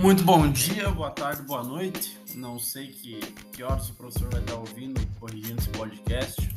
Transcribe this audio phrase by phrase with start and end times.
[0.00, 2.18] Muito bom dia, boa tarde, boa noite.
[2.34, 3.18] Não sei que,
[3.52, 6.54] que horas o professor vai estar ouvindo, corrigindo esse podcast.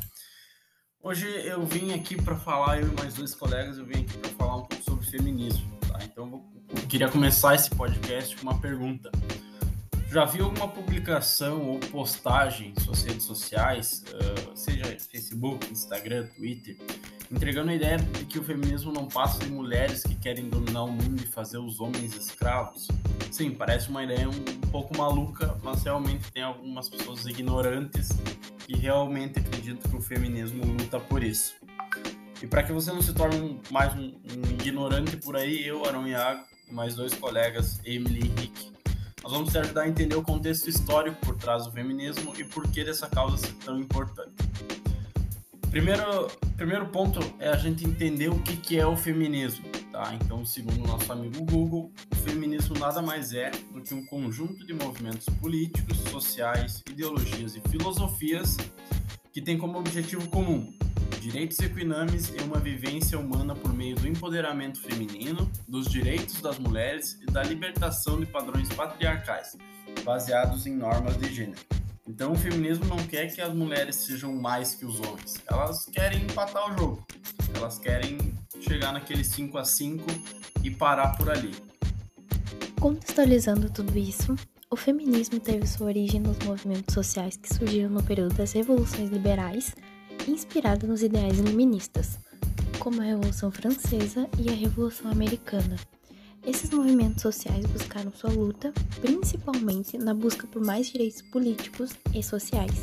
[1.02, 4.30] Hoje eu vim aqui para falar, eu e mais dois colegas, eu vim aqui para
[4.32, 5.78] falar um pouco sobre feminismo.
[5.88, 5.98] Tá?
[6.04, 9.10] Então eu queria começar esse podcast com uma pergunta.
[10.10, 14.04] Já viu alguma publicação ou postagem em suas redes sociais,
[14.54, 16.76] seja Facebook, Instagram, Twitter,
[17.30, 20.90] entregando a ideia de que o feminismo não passa de mulheres que querem dominar o
[20.90, 22.88] mundo e fazer os homens escravos?
[23.30, 28.08] Sim, parece uma ideia um, pouco maluca, mas realmente tem algumas pessoas ignorantes
[28.66, 31.54] que realmente acreditam que o feminismo luta por isso.
[32.42, 36.08] E para que você não se torne mais um, um ignorante por aí, eu, Arão
[36.08, 38.72] Iago, e mais dois colegas, Emily e Henrique,
[39.22, 42.66] nós vamos te ajudar a entender o contexto histórico por trás do feminismo e por
[42.68, 44.34] que dessa causa ser tão importante.
[45.70, 49.64] Primeiro, primeiro ponto é a gente entender o que, que é o feminismo.
[49.92, 50.12] Tá?
[50.14, 54.74] Então, segundo nosso amigo Google, o feminismo nada mais é do que um conjunto de
[54.74, 58.56] movimentos políticos, sociais, ideologias e filosofias
[59.32, 60.72] que tem como objetivo comum
[61.20, 67.18] direitos equinames e uma vivência humana por meio do empoderamento feminino, dos direitos das mulheres
[67.20, 69.54] e da libertação de padrões patriarcais,
[70.02, 71.60] baseados em normas de gênero.
[72.10, 75.36] Então, o feminismo não quer que as mulheres sejam mais que os homens.
[75.48, 77.06] Elas querem empatar o jogo.
[77.54, 78.18] Elas querem
[78.60, 80.04] chegar naquele 5 a 5
[80.64, 81.54] e parar por ali.
[82.80, 84.34] Contextualizando tudo isso,
[84.68, 89.72] o feminismo teve sua origem nos movimentos sociais que surgiram no período das revoluções liberais
[90.26, 92.18] inspirada nos ideais iluministas,
[92.80, 95.76] como a Revolução Francesa e a Revolução Americana.
[96.44, 102.80] Esses movimentos sociais buscaram sua luta principalmente na busca por mais direitos políticos e sociais.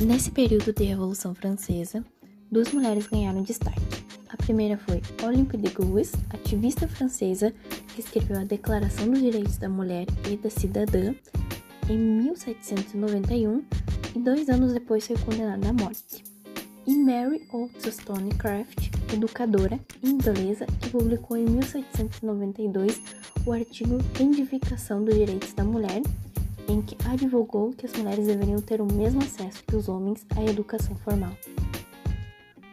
[0.00, 2.04] Nesse período de Revolução Francesa,
[2.50, 3.80] duas mulheres ganharam destaque.
[4.28, 7.54] A primeira foi Olympe de Gouges, ativista francesa
[7.94, 11.14] que escreveu a Declaração dos Direitos da Mulher e da Cidadã
[11.88, 13.64] em 1791
[14.14, 16.24] e dois anos depois foi condenada à morte.
[16.86, 23.00] E Mary Wollstonecraft, educadora inglesa que publicou em 1792
[23.44, 26.02] o artigo Reivindicação dos Direitos da Mulher,
[26.68, 30.42] em que advogou que as mulheres deveriam ter o mesmo acesso que os homens à
[30.44, 31.36] educação formal.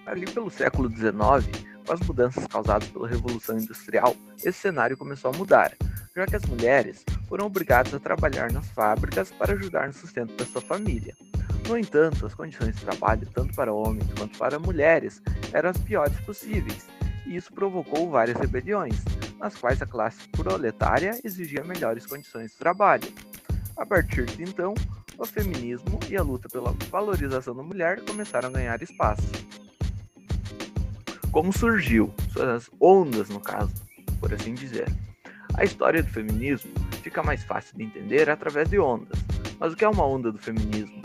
[0.05, 5.38] Ali pelo século XIX, com as mudanças causadas pela Revolução Industrial, esse cenário começou a
[5.38, 5.75] mudar,
[6.16, 10.45] já que as mulheres foram obrigadas a trabalhar nas fábricas para ajudar no sustento da
[10.45, 11.16] sua família.
[11.69, 15.22] No entanto, as condições de trabalho, tanto para homens quanto para mulheres,
[15.53, 16.88] eram as piores possíveis,
[17.28, 18.96] e isso provocou várias rebeliões,
[19.38, 23.08] nas quais a classe proletária exigia melhores condições de trabalho.
[23.78, 24.74] A partir de então,
[25.16, 29.22] o feminismo e a luta pela valorização da mulher começaram a ganhar espaço.
[31.31, 33.75] Como surgiu, suas ondas no caso,
[34.19, 34.91] por assim dizer.
[35.53, 36.72] A história do feminismo
[37.03, 39.19] fica mais fácil de entender através de ondas.
[39.59, 41.00] Mas o que é uma onda do feminismo?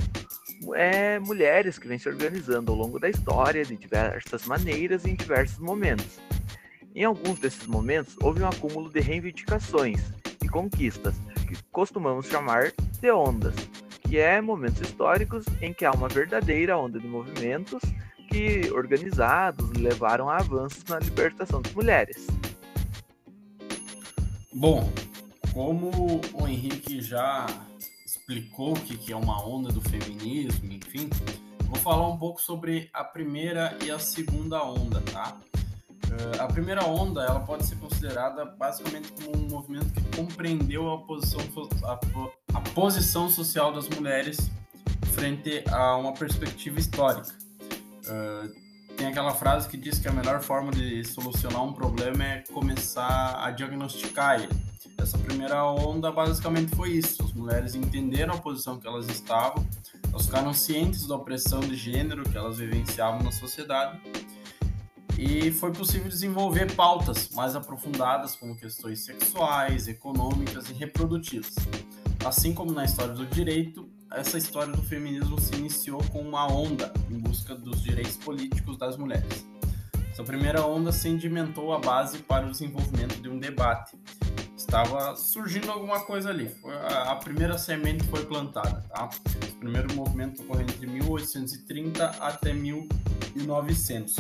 [0.73, 5.15] É, mulheres que vêm se organizando ao longo da história de diversas maneiras e em
[5.15, 6.19] diversos momentos.
[6.95, 10.01] Em alguns desses momentos, houve um acúmulo de reivindicações
[10.43, 11.17] e conquistas,
[11.49, 13.55] que costumamos chamar de ondas,
[14.03, 17.83] que é momentos históricos em que há uma verdadeira onda de movimentos
[18.31, 22.27] que, organizados, levaram a avanços na libertação das mulheres.
[24.53, 24.89] Bom,
[25.53, 27.47] como o Henrique já
[28.25, 31.11] explicou o que é uma onda do feminismo, enfim,
[31.65, 35.37] vou falar um pouco sobre a primeira e a segunda onda, tá?
[36.07, 41.03] Uh, a primeira onda ela pode ser considerada basicamente como um movimento que compreendeu a
[41.03, 41.41] posição,
[41.85, 42.01] a,
[42.57, 44.51] a posição social das mulheres
[45.13, 47.29] frente a uma perspectiva histórica.
[48.07, 48.65] Uh,
[48.97, 53.45] tem aquela frase que diz que a melhor forma de solucionar um problema é começar
[53.45, 54.53] a diagnosticar ele.
[54.97, 57.24] Essa primeira onda basicamente foi isso.
[57.35, 59.67] Mulheres entenderam a posição que elas estavam,
[60.11, 64.01] elas ficaram cientes da opressão de gênero que elas vivenciavam na sociedade
[65.19, 71.55] e foi possível desenvolver pautas mais aprofundadas como questões sexuais, econômicas e reprodutivas.
[72.25, 76.93] Assim como na história do direito, essa história do feminismo se iniciou com uma onda
[77.11, 79.45] em busca dos direitos políticos das mulheres.
[80.11, 83.97] Essa primeira onda sedimentou a base para o desenvolvimento de um debate
[84.65, 86.51] estava surgindo alguma coisa ali.
[87.07, 89.09] A, primeira semente foi plantada, tá?
[89.53, 94.17] O primeiro movimento ocorreu entre 1830 até 1900.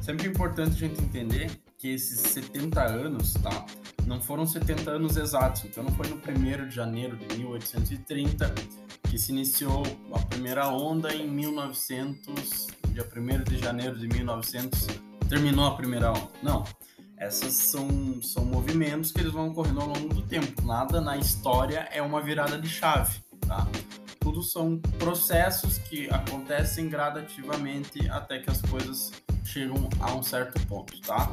[0.00, 3.66] Sempre importante a gente entender que esses 70 anos, tá?
[4.06, 8.54] Não foram 70 anos exatos, então não foi no 1 de janeiro de 1830
[9.10, 9.82] que se iniciou
[10.12, 14.86] a primeira onda em 1900, dia 1 de janeiro de 1900
[15.28, 16.28] terminou a primeira onda.
[16.42, 16.64] Não,
[17.18, 20.62] Essas são, são movimentos que eles vão ocorrendo ao longo do tempo.
[20.62, 23.66] Nada na história é uma virada de chave, tá?
[24.20, 29.10] Tudo são processos que acontecem gradativamente até que as coisas
[29.44, 31.28] chegam a um certo ponto, tá?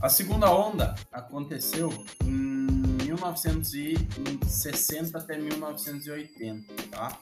[0.00, 1.92] A segunda onda aconteceu
[2.22, 2.64] em
[3.04, 7.18] 1960 até 1980, tá?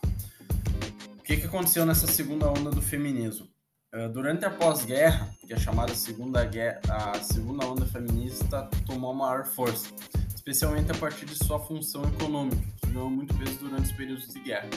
[1.17, 3.51] O que, que aconteceu nessa segunda onda do feminismo?
[3.94, 9.44] Eh, durante a pós-guerra, que é chamada segunda, guerra, a segunda onda feminista tomou maior
[9.44, 9.89] força,
[10.35, 14.41] especialmente a partir de sua função econômica, que ganhou muito peso durante os períodos de
[14.41, 14.71] guerra.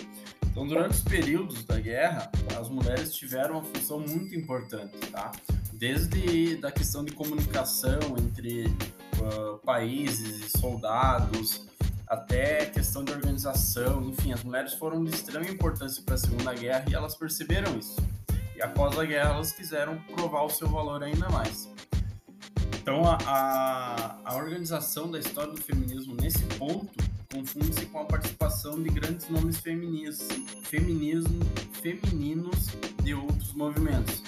[0.47, 2.29] Então, durante os períodos da guerra,
[2.59, 5.31] as mulheres tiveram uma função muito importante, tá?
[5.71, 11.65] Desde da questão de comunicação entre uh, países e soldados,
[12.05, 16.83] até questão de organização, enfim, as mulheres foram de extrema importância para a Segunda Guerra
[16.89, 17.95] e elas perceberam isso.
[18.55, 21.69] E após a guerra, elas quiseram provar o seu valor ainda mais.
[22.81, 26.93] Então, a, a, a organização da história do feminismo nesse ponto
[27.33, 31.39] confunde-se com a participação de grandes nomes feminismo,
[31.73, 32.69] femininos
[33.03, 34.23] de outros movimentos,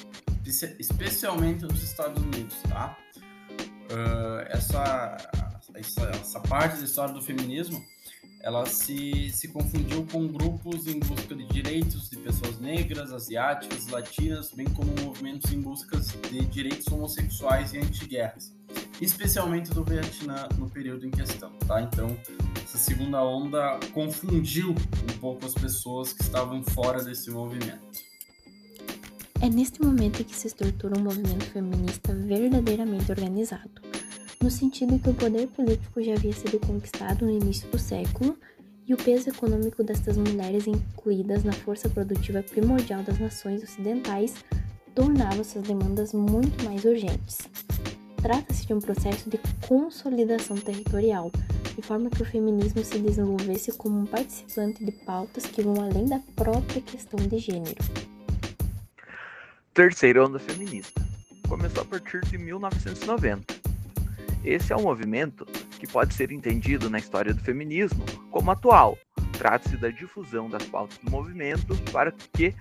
[0.46, 2.98] especialmente nos Estados Unidos, tá?
[3.90, 5.18] Uh, essa,
[5.76, 7.82] essa, essa parte da história do feminismo
[8.42, 14.52] ela se, se confundiu com grupos em busca de direitos de pessoas negras, asiáticas, latinas,
[14.52, 18.54] bem como movimentos em busca de direitos homossexuais e antiguerras,
[19.02, 21.82] especialmente do Vietnã no período em questão, tá?
[21.82, 22.18] Então,
[22.64, 28.08] essa segunda onda confundiu um pouco as pessoas que estavam fora desse movimento.
[29.42, 33.87] É neste momento que se estrutura um movimento feminista verdadeiramente organizado
[34.42, 38.38] no sentido que o poder político já havia sido conquistado no início do século
[38.88, 44.36] e o peso econômico destas mulheres incluídas na força produtiva primordial das nações ocidentais
[44.96, 47.38] tornava suas demandas muito mais urgentes.
[48.22, 51.32] Trata-se de um processo de consolidação territorial,
[51.76, 56.06] de forma que o feminismo se desenvolvesse como um participante de pautas que vão além
[56.06, 57.78] da própria questão de gênero.
[59.74, 61.06] Terceira onda feminista
[61.48, 63.57] começou a partir de 1990
[64.44, 65.46] esse é um movimento
[65.80, 68.98] que pode ser entendido na história do feminismo como atual.
[69.38, 72.56] Trata-se da difusão das pautas do movimento para, que,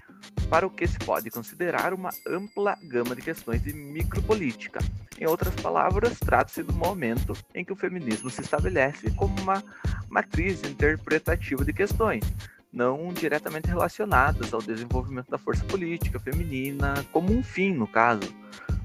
[0.51, 4.79] para o que se pode considerar uma ampla gama de questões de micropolítica.
[5.19, 9.65] Em outras palavras, trata-se do momento em que o feminismo se estabelece como uma
[10.11, 12.25] matriz interpretativa de questões,
[12.71, 18.29] não diretamente relacionadas ao desenvolvimento da força política feminina como um fim, no caso,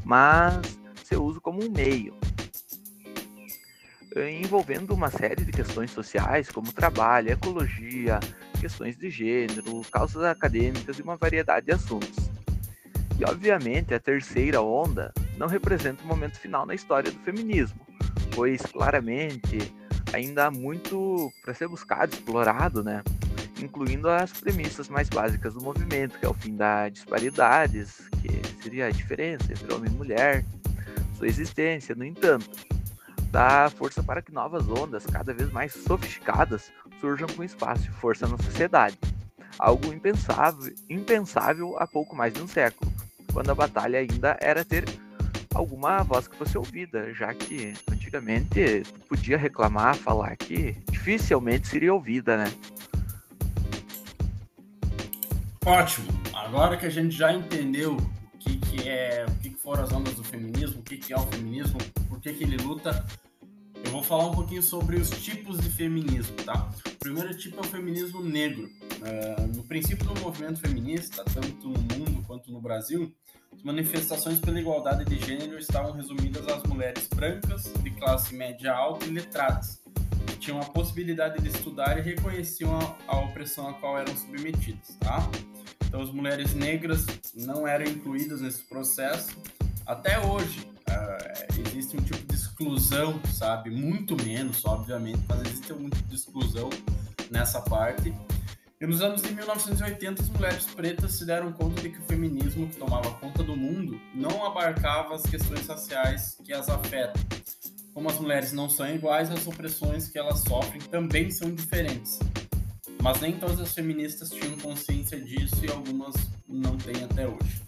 [0.05, 2.15] mas seu uso como um meio.
[4.13, 8.19] Eh, envolvendo uma série de questões sociais, como trabalho, ecologia,
[8.59, 12.29] questões de gênero, causas acadêmicas e uma variedade de assuntos.
[13.17, 17.79] E, obviamente, a terceira onda não representa o momento final na história do feminismo,
[18.35, 19.59] pois claramente
[20.11, 23.01] ainda há muito para ser buscado, explorado, né?
[23.61, 28.87] incluindo as premissas mais básicas do movimento, que é o fim das disparidades, que seria
[28.87, 30.43] a diferença entre homem e mulher,
[31.17, 32.70] sua existência, no entanto
[33.31, 38.27] dá força para que novas ondas, cada vez mais sofisticadas, surjam com espaço e força
[38.27, 38.97] na sociedade.
[39.57, 42.91] Algo impensável, impensável há pouco mais de um século,
[43.31, 44.85] quando a batalha ainda era ter
[45.53, 52.37] alguma voz que fosse ouvida, já que antigamente podia reclamar, falar que dificilmente seria ouvida,
[52.37, 52.51] né?
[55.65, 56.07] Ótimo.
[56.33, 57.97] Agora que a gente já entendeu
[58.41, 61.25] que, que é, o que, foram as ondas do feminismo, o que, que é o
[61.27, 61.77] feminismo,
[62.09, 63.05] por que, que ele luta,
[63.83, 66.69] eu vou falar um pouquinho sobre os tipos de feminismo, tá?
[66.85, 68.69] O primeiro tipo é o feminismo negro.
[69.01, 73.13] Uh, no princípio do movimento feminista, tanto no mundo quanto no Brasil,
[73.53, 79.05] as manifestações pela igualdade de gênero estavam resumidas às mulheres brancas, de classe média alta
[79.05, 79.81] e letradas,
[80.27, 84.95] que tinham a possibilidade de estudar e reconheciam a, a opressão a qual eram submetidas,
[84.99, 85.29] tá?
[85.91, 87.05] Então, as mulheres negras
[87.35, 89.27] não eram incluídas nesse processo.
[89.85, 93.69] Até hoje, uh, existe um tipo de exclusão, sabe?
[93.69, 96.69] Muito menos, obviamente, mas existe um tipo de exclusão
[97.29, 98.15] nessa parte.
[98.79, 102.69] E nos anos de 1980, as mulheres pretas se deram conta de que o feminismo
[102.69, 107.21] que tomava conta do mundo não abarcava as questões raciais que as afetam.
[107.93, 112.17] Como as mulheres não são iguais, as opressões que elas sofrem também são diferentes.
[113.01, 116.13] Mas nem todas as feministas tinham consciência disso e algumas
[116.47, 117.61] não têm até hoje.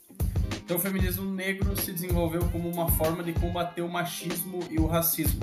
[0.63, 4.85] Então, o feminismo negro se desenvolveu como uma forma de combater o machismo e o
[4.85, 5.41] racismo,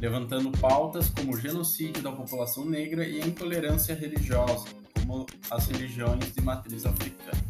[0.00, 6.32] levantando pautas como o genocídio da população negra e a intolerância religiosa, como as religiões
[6.32, 7.44] de matriz africana.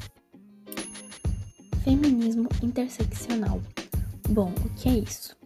[1.84, 3.62] Feminismo interseccional.
[4.30, 5.36] Bom, o que é isso?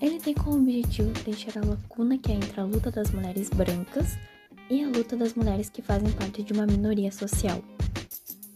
[0.00, 4.16] Ele tem como objetivo preencher a lacuna que há entre a luta das mulheres brancas
[4.70, 7.62] e a luta das mulheres que fazem parte de uma minoria social.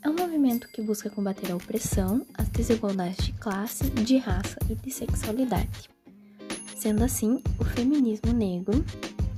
[0.02, 4.74] É um movimento que busca combater a opressão, as desigualdades de classe, de raça e
[4.74, 5.90] de sexualidade.
[6.76, 8.84] Sendo assim, o feminismo negro,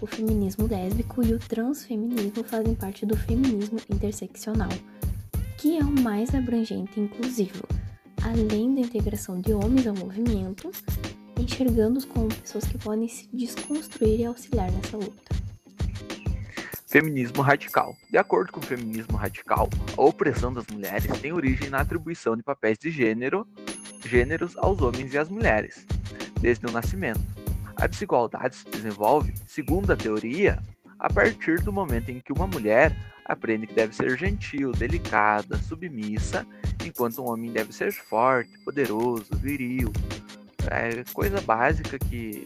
[0.00, 4.68] o feminismo lésbico e o transfeminismo fazem parte do feminismo interseccional,
[5.56, 7.66] que é o mais abrangente e inclusivo,
[8.22, 10.70] além da integração de homens ao movimento,
[11.38, 15.39] enxergando-os como pessoas que podem se desconstruir e auxiliar nessa luta.
[16.90, 17.97] Feminismo radical.
[18.11, 22.42] De acordo com o feminismo radical, a opressão das mulheres tem origem na atribuição de
[22.42, 23.47] papéis de gênero,
[24.04, 25.87] gêneros aos homens e às mulheres,
[26.40, 27.20] desde o nascimento.
[27.76, 30.59] A desigualdade se desenvolve, segundo a teoria,
[30.99, 32.92] a partir do momento em que uma mulher
[33.25, 36.44] aprende que deve ser gentil, delicada, submissa,
[36.85, 39.92] enquanto um homem deve ser forte, poderoso, viril.
[40.68, 42.44] É coisa básica que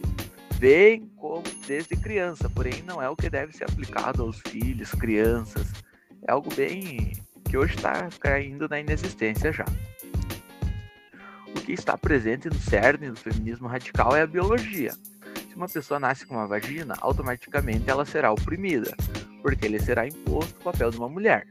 [0.57, 5.71] vem como desde criança, porém não é o que deve ser aplicado aos filhos, crianças.
[6.27, 7.13] É algo bem
[7.49, 9.65] que hoje está caindo na inexistência já.
[11.55, 14.91] O que está presente no cerne do feminismo radical é a biologia.
[15.49, 18.95] Se uma pessoa nasce com uma vagina, automaticamente ela será oprimida,
[19.41, 21.47] porque lhe será imposto o papel de uma mulher.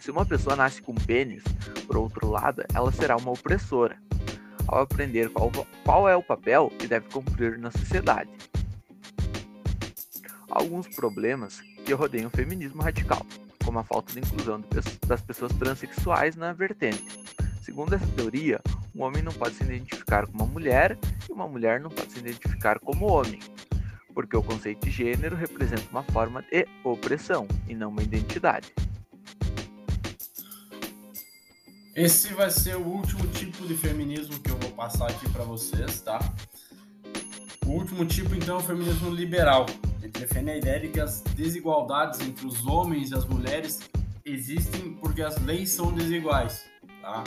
[0.00, 1.42] Se uma pessoa nasce com pênis,
[1.86, 3.98] por outro lado, ela será uma opressora,
[4.66, 5.50] ao aprender qual,
[5.84, 8.30] qual é o papel que deve cumprir na sociedade.
[10.50, 13.24] Alguns problemas que rodeiam o feminismo radical,
[13.64, 14.62] como a falta de inclusão
[15.06, 17.04] das pessoas transexuais na vertente.
[17.62, 18.60] Segundo essa teoria,
[18.94, 20.98] um homem não pode se identificar como uma mulher
[21.28, 23.38] e uma mulher não pode se identificar como homem,
[24.12, 28.72] porque o conceito de gênero representa uma forma de opressão e não uma identidade.
[31.94, 36.00] Esse vai ser o último tipo de feminismo que eu vou passar aqui para vocês,
[36.00, 36.20] tá?
[37.66, 39.66] O último tipo, então, é o feminismo liberal.
[40.00, 43.80] Ele defende a ideia de que as desigualdades entre os homens e as mulheres
[44.24, 46.64] existem porque as leis são desiguais,
[47.02, 47.24] tá?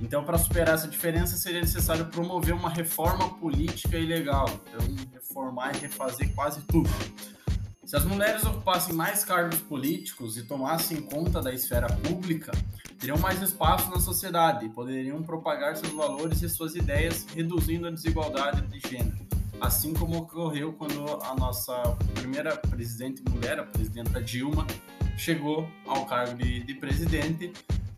[0.00, 4.48] Então, para superar essa diferença, seria necessário promover uma reforma política e legal.
[4.68, 6.90] Então, reformar e refazer quase tudo.
[7.86, 12.50] Se as mulheres ocupassem mais cargos políticos e tomassem conta da esfera pública,
[12.98, 17.90] teriam mais espaço na sociedade e poderiam propagar seus valores e suas ideias, reduzindo a
[17.90, 19.26] desigualdade de gênero.
[19.60, 21.74] Assim como ocorreu quando a nossa
[22.14, 24.66] primeira presidente mulher, a presidenta Dilma,
[25.16, 27.52] chegou ao cargo de, de presidente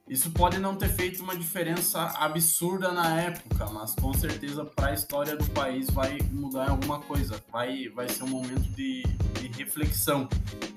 [0.09, 4.95] isso pode não ter feito uma diferença absurda na época, mas com certeza para a
[4.95, 7.43] história do país vai mudar alguma coisa.
[7.51, 9.03] Vai, vai ser um momento de,
[9.41, 10.29] de reflexão.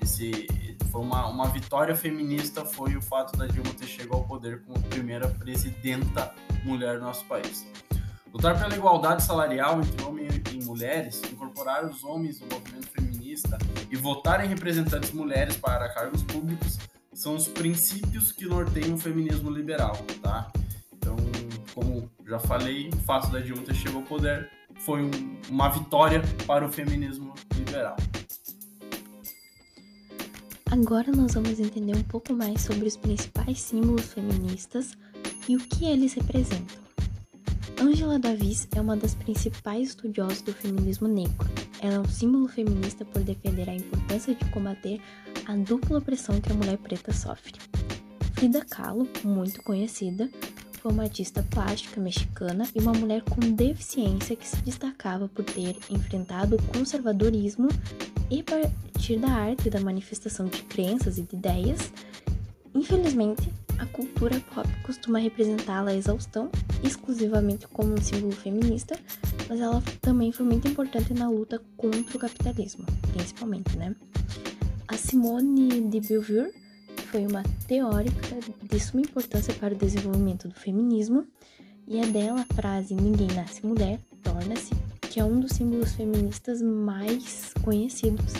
[0.02, 0.46] Esse
[0.90, 4.80] foi uma, uma vitória feminista foi o fato da Dilma ter chegado ao poder como
[4.84, 6.34] primeira presidenta
[6.64, 7.66] mulher do nosso país.
[8.32, 13.58] Lutar pela igualdade salarial entre homens e mulheres, incorporar os homens no movimento feminista
[13.90, 16.78] e votar em representantes mulheres para cargos públicos
[17.12, 20.50] são os princípios que norteiam o feminismo liberal, tá?
[20.92, 21.16] Então,
[21.74, 25.10] como já falei, o fato da Dilma ter chegado ao poder foi um,
[25.48, 27.96] uma vitória para o feminismo liberal.
[30.70, 34.96] Agora nós vamos entender um pouco mais sobre os principais símbolos feministas
[35.48, 36.78] e o que eles representam.
[37.80, 41.48] Angela Davis é uma das principais estudiosas do feminismo negro.
[41.80, 45.00] Ela é um símbolo feminista por defender a importância de combater
[45.46, 47.54] a dupla opressão que a mulher preta sofre.
[48.34, 50.30] Frida Kahlo, muito conhecida,
[50.80, 55.76] foi uma artista plástica mexicana e uma mulher com deficiência que se destacava por ter
[55.90, 57.68] enfrentado o conservadorismo
[58.30, 61.92] e, a partir da arte da manifestação de crenças e de ideias,
[62.74, 66.50] infelizmente, a cultura pop costuma representá-la a exaustão
[66.84, 68.98] exclusivamente como um símbolo feminista,
[69.48, 73.96] mas ela também foi muito importante na luta contra o capitalismo, principalmente, né?
[74.86, 76.52] A Simone de Beauvoir
[77.10, 81.26] foi uma teórica de suma importância para o desenvolvimento do feminismo,
[81.88, 84.70] e é dela a frase Ninguém nasce mulher, torna-se,
[85.10, 88.32] que é um dos símbolos feministas mais conhecidos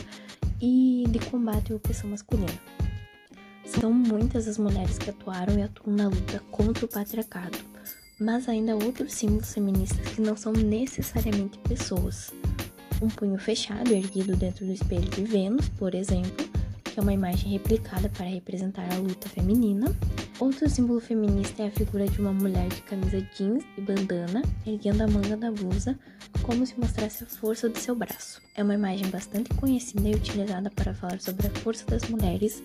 [0.62, 2.48] e de combate à opressão masculina.
[3.66, 7.58] São muitas as mulheres que atuaram e atuam na luta contra o patriarcado,
[8.18, 12.32] mas ainda há outros símbolos feministas que não são necessariamente pessoas
[13.02, 16.46] um punho fechado erguido dentro do espelho de Vênus, por exemplo,
[16.84, 19.86] que é uma imagem replicada para representar a luta feminina.
[20.40, 25.02] Outro símbolo feminista é a figura de uma mulher de camisa jeans e bandana, erguendo
[25.02, 25.98] a manga da blusa,
[26.40, 28.40] como se mostrasse a força do seu braço.
[28.54, 32.62] É uma imagem bastante conhecida e utilizada para falar sobre a força das mulheres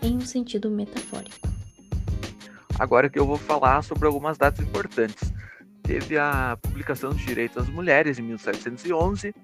[0.00, 1.46] em um sentido metafórico.
[2.78, 5.30] Agora que eu vou falar sobre algumas datas importantes
[5.82, 9.34] teve a publicação dos direitos das mulheres em 1711,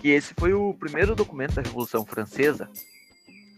[0.00, 2.68] que esse foi o primeiro documento da Revolução Francesa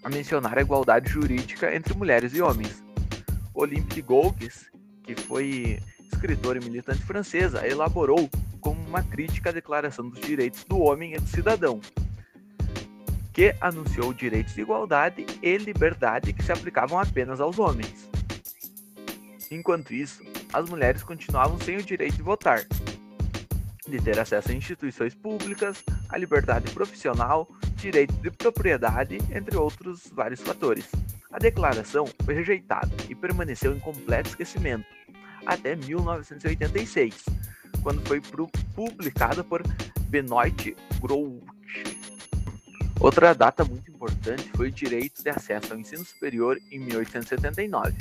[0.05, 2.90] a mencionar a igualdade jurídica entre mulheres e homens.
[3.61, 4.71] Olympe Gouges,
[5.03, 5.79] que foi
[6.11, 8.27] escritora e militante francesa, elaborou
[8.59, 11.79] como uma crítica à Declaração dos Direitos do Homem e do Cidadão,
[13.35, 18.09] que anunciou direitos de igualdade e liberdade que se aplicavam apenas aos homens.
[19.51, 20.23] Enquanto isso,
[20.55, 22.65] as mulheres continuavam sem o direito de votar,
[23.87, 30.41] de ter acesso a instituições públicas, a liberdade profissional, direito de propriedade, entre outros vários
[30.41, 30.89] fatores.
[31.33, 34.87] A declaração foi rejeitada e permaneceu em completo esquecimento
[35.47, 37.25] até 1986,
[37.83, 38.21] quando foi
[38.75, 39.63] publicada por
[40.09, 41.45] Benoit Grouch.
[43.01, 47.97] Outra data muito importante foi o direito de acesso ao ensino superior em 1879.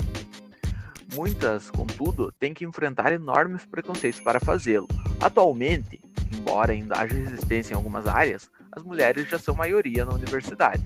[1.13, 4.87] Muitas, contudo, têm que enfrentar enormes preconceitos para fazê-lo.
[5.21, 6.01] Atualmente,
[6.35, 10.83] embora ainda haja resistência em algumas áreas, as mulheres já são maioria na universidade.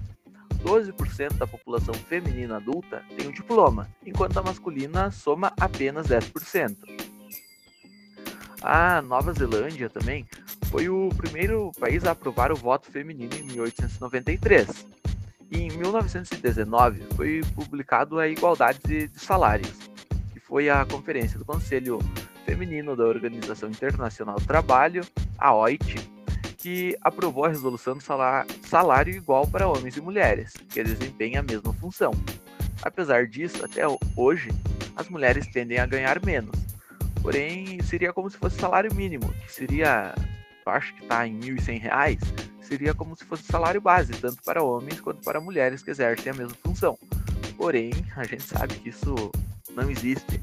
[0.64, 6.78] 12% da população feminina adulta tem um diploma, enquanto a masculina soma apenas 10%.
[8.62, 10.26] A Nova Zelândia também
[10.72, 14.88] foi o primeiro país a aprovar o voto feminino em 1893.
[15.52, 19.78] E em 1919 foi publicado a Igualdade de Salários,
[20.32, 22.00] que foi a conferência do Conselho
[22.46, 25.06] Feminino da Organização Internacional do Trabalho,
[25.38, 26.03] a OIT,
[26.64, 28.04] que aprovou a resolução do
[28.66, 32.14] salário igual para homens e mulheres, que desempenham a mesma função.
[32.82, 33.84] Apesar disso, até
[34.16, 34.50] hoje,
[34.96, 36.58] as mulheres tendem a ganhar menos.
[37.22, 40.16] Porém, seria como se fosse salário mínimo, que seria,
[40.66, 42.20] eu acho que está em R$ 1.100,
[42.62, 46.36] seria como se fosse salário base, tanto para homens quanto para mulheres que exercem a
[46.36, 46.98] mesma função.
[47.58, 49.14] Porém, a gente sabe que isso
[49.76, 50.42] não existe.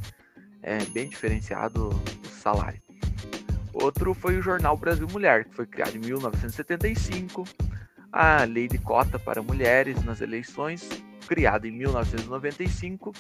[0.63, 2.90] É bem diferenciado o salário.
[3.81, 7.45] Outro foi o jornal Brasil Mulher, que foi criado em 1975,
[8.13, 10.87] a lei de cota para mulheres nas eleições,
[11.27, 13.13] criada em 1995,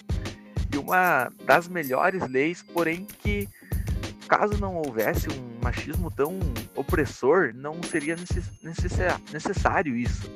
[0.72, 3.48] e uma das melhores leis, porém que
[4.28, 6.38] caso não houvesse um machismo tão
[6.76, 8.16] opressor, não seria
[9.32, 10.30] necessário isso.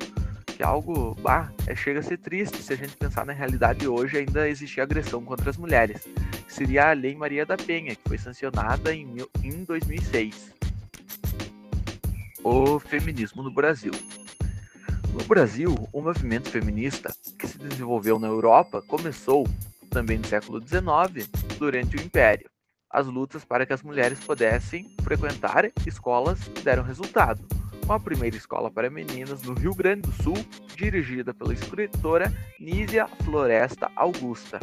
[0.45, 4.17] Que algo, bah, é, chega a ser triste se a gente pensar na realidade hoje
[4.17, 6.05] ainda existir agressão contra as mulheres.
[6.55, 10.53] Seria a Lei Maria da Penha, que foi sancionada em, em 2006.
[12.41, 13.91] O feminismo no Brasil.
[15.11, 19.45] No Brasil, o movimento feminista que se desenvolveu na Europa começou
[19.89, 22.49] também no século XIX, durante o Império.
[22.89, 27.45] As lutas para que as mulheres pudessem frequentar escolas deram resultado
[27.83, 30.37] uma primeira escola para meninas no Rio Grande do Sul,
[30.77, 34.57] dirigida pela escritora Nízia Floresta Augusta.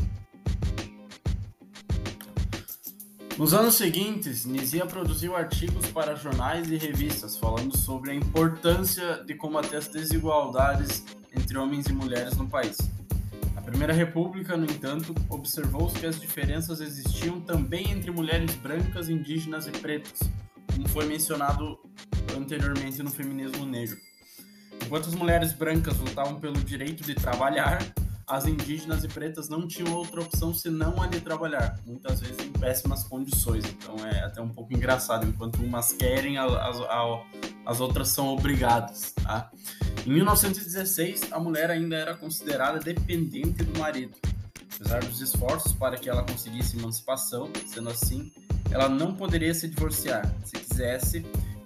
[3.42, 9.34] Nos anos seguintes, Nizia produziu artigos para jornais e revistas falando sobre a importância de
[9.34, 11.02] combater as desigualdades
[11.36, 12.78] entre homens e mulheres no país.
[13.52, 19.66] Na Primeira República, no entanto, observou-se que as diferenças existiam também entre mulheres brancas, indígenas
[19.66, 20.20] e pretas,
[20.72, 21.80] como foi mencionado
[22.36, 23.98] anteriormente no feminismo negro.
[24.86, 27.80] Enquanto as mulheres brancas lutavam pelo direito de trabalhar,
[28.26, 32.52] as indígenas e pretas não tinham outra opção senão a de trabalhar, muitas vezes em
[32.52, 33.64] péssimas condições.
[33.64, 36.50] Então é até um pouco engraçado, enquanto umas querem, as,
[37.66, 39.12] as outras são obrigadas.
[39.22, 39.50] Tá?
[40.06, 44.16] Em 1916, a mulher ainda era considerada dependente do marido.
[44.74, 48.32] Apesar dos esforços para que ela conseguisse emancipação, sendo assim,
[48.70, 50.34] ela não poderia se divorciar.
[50.44, 51.24] Se quisesse,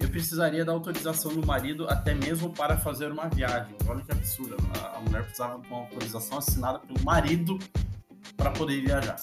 [0.09, 3.75] precisaria da autorização do marido até mesmo para fazer uma viagem.
[3.87, 4.57] Olha que absurdo.
[4.95, 7.57] A, mulher precisava de uma autorização assinada pelo marido
[8.35, 9.17] para poder viajar.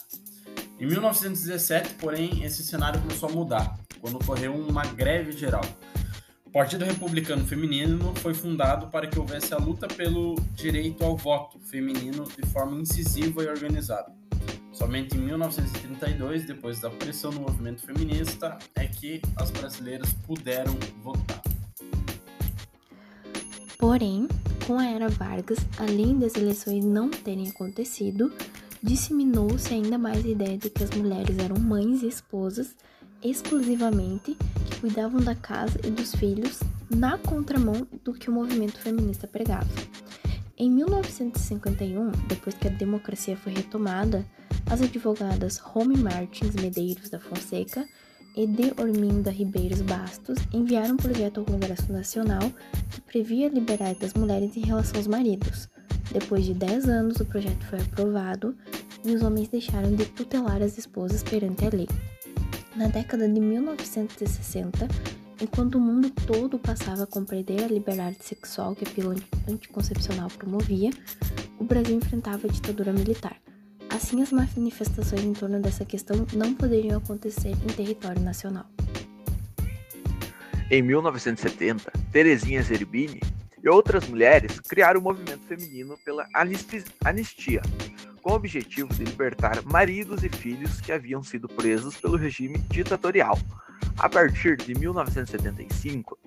[0.78, 5.64] Em 1917, porém, esse cenário começou a mudar, quando ocorreu uma greve geral.
[6.44, 11.58] O Partido Republicano Feminino foi fundado para que houvesse a luta pelo direito ao voto
[11.58, 14.12] feminino de forma incisiva e organizada.
[14.74, 21.40] Somente em 1932, depois da pressão do movimento feminista, é que as brasileiras puderam votar.
[23.78, 24.26] Porém,
[24.66, 28.32] com a era Vargas, além das eleições não terem acontecido,
[28.82, 32.74] disseminou-se ainda mais a ideia de que as mulheres eram mães e esposas
[33.22, 36.58] exclusivamente que cuidavam da casa e dos filhos
[36.90, 39.70] na contramão do que o movimento feminista pregava.
[40.58, 44.26] Em 1951, depois que a democracia foi retomada,
[44.70, 47.86] as advogadas Rome Martins Medeiros da Fonseca
[48.36, 52.50] e de Orminda Ribeiros Bastos enviaram um projeto ao Congresso Nacional
[52.90, 55.68] que previa a liberdade das mulheres em relação aos maridos.
[56.12, 58.56] Depois de 10 anos, o projeto foi aprovado
[59.04, 61.88] e os homens deixaram de tutelar as esposas perante a lei.
[62.74, 64.88] Na década de 1960,
[65.40, 69.16] enquanto o mundo todo passava a compreender a liberdade sexual que a pílula
[69.48, 70.90] anticoncepcional promovia,
[71.58, 73.36] o Brasil enfrentava a ditadura militar.
[73.94, 78.66] Assim, as manifestações em torno dessa questão não poderiam acontecer em território nacional.
[80.68, 83.20] Em 1970, Terezinha Zerbini
[83.62, 86.26] e outras mulheres criaram o movimento feminino pela
[87.04, 87.62] anistia,
[88.20, 93.38] com o objetivo de libertar maridos e filhos que haviam sido presos pelo regime ditatorial.
[93.96, 96.18] A partir de 1975,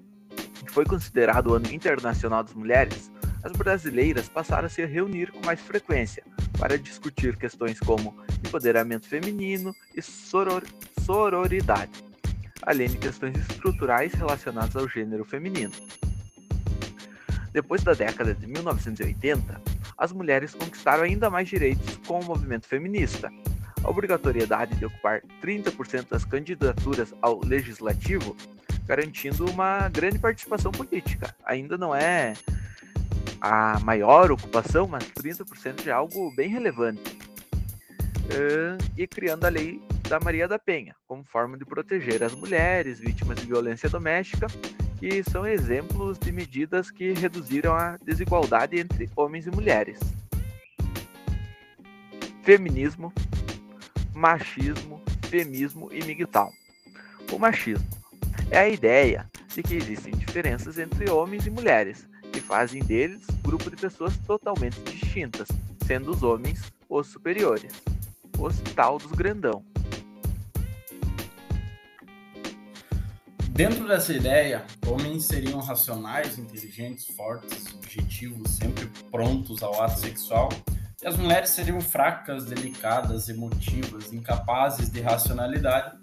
[0.66, 3.12] que foi considerado o Ano Internacional das Mulheres,
[3.44, 6.24] as brasileiras passaram a se reunir com mais frequência
[6.58, 8.16] para discutir questões como
[8.46, 10.64] empoderamento feminino e soror
[11.06, 12.04] sororidade,
[12.62, 15.72] além de questões estruturais relacionadas ao gênero feminino.
[17.54, 19.62] Depois da década de 1980,
[19.98, 23.32] as mulheres conquistaram ainda mais direitos com o movimento feminista.
[23.84, 28.36] A obrigatoriedade de ocupar 30% das candidaturas ao legislativo,
[28.86, 31.34] garantindo uma grande participação política.
[31.46, 32.34] Ainda não é
[33.42, 37.18] a maior ocupação, mas 30% já é algo bem relevante.
[38.98, 43.38] e criando a lei da Maria da Penha, como forma de proteger as mulheres vítimas
[43.40, 44.48] de violência doméstica,
[45.00, 50.00] que são exemplos de medidas que reduziram a desigualdade entre homens e mulheres.
[52.44, 53.14] Feminismo,
[54.14, 56.52] machismo, femismo e migtal.
[57.32, 57.88] O machismo
[58.50, 63.68] é a ideia de que existem diferenças entre homens e mulheres, que fazem deles grupo
[63.68, 65.48] de pessoas totalmente distintas,
[65.88, 67.74] sendo os homens os superiores,
[68.38, 69.66] os tal dos grandão.
[73.50, 80.50] Dentro dessa ideia, homens seriam racionais, inteligentes, fortes, objetivos, sempre prontos ao ato sexual,
[81.02, 85.98] e as mulheres seriam fracas, delicadas, emotivas, incapazes de racionalidade,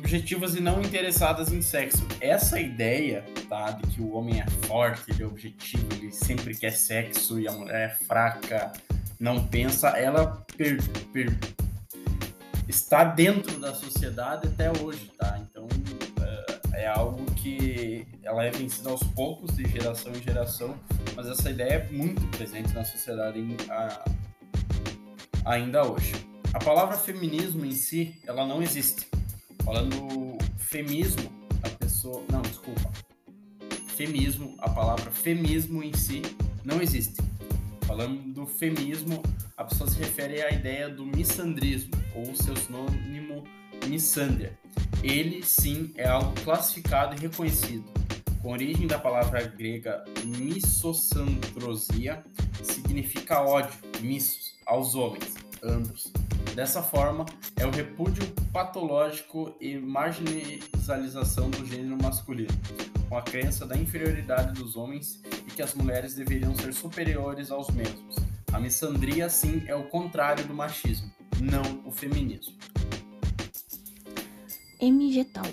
[0.00, 2.06] subjetivas e não interessadas em sexo.
[2.20, 6.72] Essa ideia, tá, de que o homem é forte, ele é objetivo, ele sempre quer
[6.72, 8.72] sexo e a mulher é fraca,
[9.18, 10.82] não pensa, ela per,
[11.12, 11.38] per,
[12.66, 15.38] está dentro da sociedade até hoje, tá?
[15.38, 15.68] Então
[16.72, 20.74] é algo que ela é vencida aos poucos, de geração em geração,
[21.14, 23.38] mas essa ideia é muito presente na sociedade
[25.44, 26.14] ainda hoje.
[26.54, 29.19] A palavra feminismo em si, ela não existe.
[29.70, 31.30] Falando feminismo,
[31.62, 32.24] a pessoa.
[32.28, 32.90] Não, desculpa.
[33.86, 36.22] Feminismo, a palavra feminismo em si
[36.64, 37.22] não existe.
[37.82, 39.22] Falando do feminismo,
[39.56, 43.44] a pessoa se refere à ideia do missandrismo, ou seu sinônimo
[43.86, 44.58] Missandria.
[45.04, 47.84] Ele sim é algo classificado e reconhecido.
[48.42, 52.24] Com origem da palavra grega missosandrosia,
[52.64, 56.12] significa ódio, missos, aos homens, andros.
[56.54, 57.24] Dessa forma,
[57.56, 62.48] é o repúdio patológico e marginalização do gênero masculino,
[63.08, 67.70] com a crença da inferioridade dos homens e que as mulheres deveriam ser superiores aos
[67.70, 68.16] mesmos.
[68.52, 71.10] A missandria, sim, é o contrário do machismo,
[71.40, 72.54] não o feminismo.
[74.82, 75.46] MGTAL.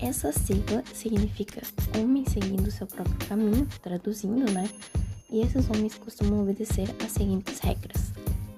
[0.00, 1.60] Essa sigla significa
[1.98, 4.68] homem seguindo seu próprio caminho, traduzindo, né?
[5.30, 8.12] E esses homens costumam obedecer às seguintes regras: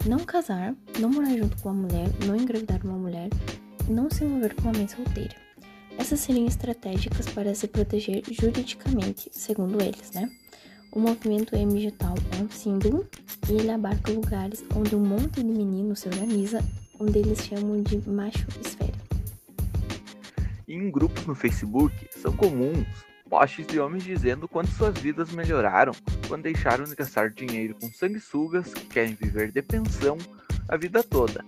[0.06, 3.28] não casar, não morar junto com uma mulher, não engravidar uma mulher
[3.88, 5.34] e não se envolver com uma mãe solteira.
[5.98, 10.30] Essas seriam estratégicas para se proteger juridicamente, segundo eles, né?
[10.92, 13.06] O movimento MGTAL é um símbolo
[13.48, 16.64] e ele abarca lugares onde um monte de meninos se organiza,
[16.98, 18.98] onde eles chamam de macho esfera.
[20.66, 22.86] Em grupos no Facebook, são comuns
[23.30, 25.92] posts de homens dizendo quanto suas vidas melhoraram
[26.26, 30.18] quando deixaram de gastar dinheiro com sanguessugas que querem viver de pensão
[30.68, 31.44] a vida toda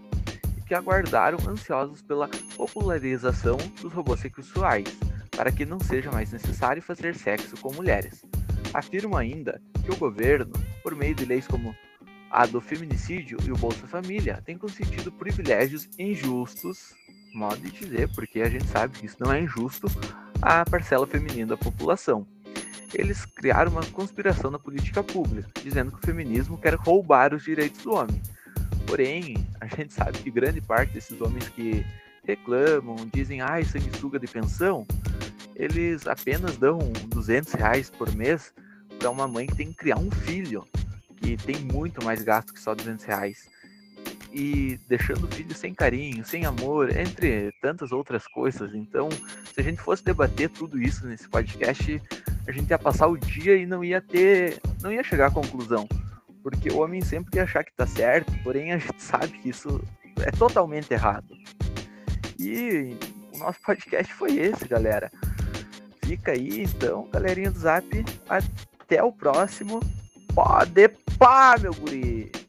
[0.56, 4.86] e que aguardaram ansiosos pela popularização dos robôs sexuais
[5.36, 8.24] para que não seja mais necessário fazer sexo com mulheres.
[8.72, 11.74] Afirmam ainda que o governo, por meio de leis como
[12.30, 16.94] a do feminicídio e o Bolsa Família, tem concedido privilégios injustos
[17.34, 19.86] modo de dizer, porque a gente sabe que isso não é injusto
[20.42, 22.26] à parcela feminina da população.
[22.92, 27.82] Eles criaram uma conspiração na política pública, dizendo que o feminismo quer roubar os direitos
[27.82, 28.20] do homem.
[28.86, 31.86] Porém, a gente sabe que grande parte desses homens que
[32.24, 34.86] reclamam, dizem, ai, sanguessuga de pensão,
[35.54, 38.52] eles apenas dão 200 reais por mês
[38.98, 40.66] para uma mãe que tem que criar um filho,
[41.16, 43.51] que tem muito mais gasto que só 200 reais
[44.32, 48.74] e deixando o filho sem carinho, sem amor, entre tantas outras coisas.
[48.74, 52.00] Então, se a gente fosse debater tudo isso nesse podcast,
[52.46, 55.86] a gente ia passar o dia e não ia ter, não ia chegar à conclusão,
[56.42, 59.82] porque o homem sempre ia achar que tá certo, porém a gente sabe que isso
[60.20, 61.34] é totalmente errado.
[62.38, 62.96] E
[63.38, 65.10] nosso podcast foi esse, galera.
[66.04, 67.86] Fica aí, então, galerinha do Zap.
[68.28, 69.80] Até o próximo.
[70.34, 72.41] Pode pá, meu guri!